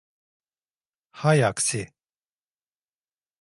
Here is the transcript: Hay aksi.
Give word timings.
Hay 1.19 1.39
aksi. 1.49 1.81